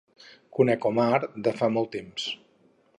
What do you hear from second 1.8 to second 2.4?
temps.